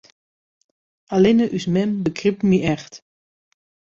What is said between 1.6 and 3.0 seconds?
mem begrypt my echt.